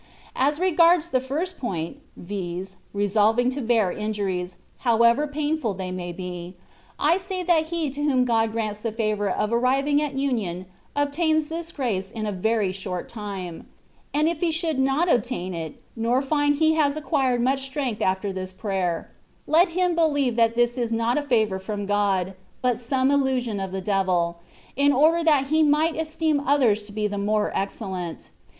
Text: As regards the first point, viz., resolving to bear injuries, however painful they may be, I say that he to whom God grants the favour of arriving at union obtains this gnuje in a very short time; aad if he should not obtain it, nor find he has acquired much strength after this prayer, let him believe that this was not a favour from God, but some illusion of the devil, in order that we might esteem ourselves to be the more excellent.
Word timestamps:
As 0.35 0.59
regards 0.59 1.09
the 1.09 1.19
first 1.19 1.59
point, 1.59 1.97
viz., 2.17 2.75
resolving 2.91 3.51
to 3.51 3.61
bear 3.61 3.91
injuries, 3.91 4.55
however 4.79 5.27
painful 5.27 5.75
they 5.75 5.91
may 5.91 6.11
be, 6.11 6.57
I 6.97 7.19
say 7.19 7.43
that 7.43 7.65
he 7.67 7.91
to 7.91 8.01
whom 8.01 8.25
God 8.25 8.51
grants 8.51 8.79
the 8.79 8.91
favour 8.91 9.29
of 9.29 9.53
arriving 9.53 10.01
at 10.01 10.17
union 10.17 10.65
obtains 10.95 11.49
this 11.49 11.73
gnuje 11.73 12.11
in 12.13 12.25
a 12.25 12.31
very 12.31 12.71
short 12.71 13.09
time; 13.09 13.67
aad 14.15 14.25
if 14.25 14.39
he 14.39 14.51
should 14.51 14.79
not 14.79 15.07
obtain 15.07 15.53
it, 15.53 15.79
nor 15.95 16.23
find 16.23 16.55
he 16.55 16.73
has 16.73 16.97
acquired 16.97 17.39
much 17.41 17.61
strength 17.67 18.01
after 18.01 18.33
this 18.33 18.51
prayer, 18.51 19.11
let 19.45 19.69
him 19.69 19.93
believe 19.93 20.35
that 20.35 20.55
this 20.55 20.77
was 20.77 20.91
not 20.91 21.19
a 21.19 21.21
favour 21.21 21.59
from 21.59 21.85
God, 21.85 22.33
but 22.63 22.79
some 22.79 23.11
illusion 23.11 23.59
of 23.59 23.71
the 23.71 23.81
devil, 23.81 24.39
in 24.75 24.93
order 24.93 25.23
that 25.23 25.51
we 25.51 25.61
might 25.61 25.95
esteem 25.95 26.39
ourselves 26.39 26.81
to 26.81 26.91
be 26.91 27.05
the 27.05 27.19
more 27.19 27.51
excellent. 27.53 28.31